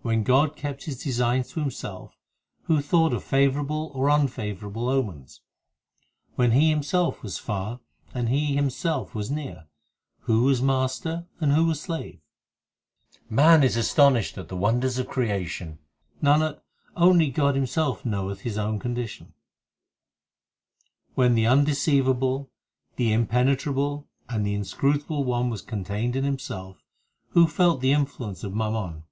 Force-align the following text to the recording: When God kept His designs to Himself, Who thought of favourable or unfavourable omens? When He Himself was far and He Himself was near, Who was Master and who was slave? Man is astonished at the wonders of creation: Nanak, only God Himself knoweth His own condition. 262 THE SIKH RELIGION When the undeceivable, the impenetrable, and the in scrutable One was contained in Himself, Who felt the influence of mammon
When 0.00 0.22
God 0.22 0.54
kept 0.56 0.84
His 0.84 1.02
designs 1.02 1.50
to 1.50 1.60
Himself, 1.60 2.16
Who 2.62 2.80
thought 2.80 3.12
of 3.12 3.24
favourable 3.24 3.90
or 3.92 4.08
unfavourable 4.08 4.88
omens? 4.88 5.42
When 6.36 6.52
He 6.52 6.70
Himself 6.70 7.22
was 7.22 7.38
far 7.38 7.80
and 8.14 8.28
He 8.30 8.54
Himself 8.54 9.14
was 9.14 9.30
near, 9.32 9.66
Who 10.20 10.44
was 10.44 10.62
Master 10.62 11.26
and 11.40 11.52
who 11.52 11.66
was 11.66 11.80
slave? 11.80 12.20
Man 13.28 13.62
is 13.62 13.76
astonished 13.76 14.38
at 14.38 14.48
the 14.48 14.56
wonders 14.56 14.96
of 14.96 15.08
creation: 15.08 15.80
Nanak, 16.22 16.60
only 16.96 17.28
God 17.28 17.56
Himself 17.56 18.06
knoweth 18.06 18.42
His 18.42 18.56
own 18.56 18.78
condition. 18.78 19.34
262 21.16 21.16
THE 21.16 21.26
SIKH 21.26 21.90
RELIGION 21.90 22.04
When 22.06 22.16
the 22.16 22.26
undeceivable, 22.40 22.50
the 22.94 23.12
impenetrable, 23.12 24.08
and 24.28 24.46
the 24.46 24.54
in 24.54 24.62
scrutable 24.62 25.24
One 25.24 25.50
was 25.50 25.60
contained 25.60 26.16
in 26.16 26.24
Himself, 26.24 26.82
Who 27.30 27.48
felt 27.48 27.80
the 27.82 27.92
influence 27.92 28.42
of 28.44 28.54
mammon 28.54 29.02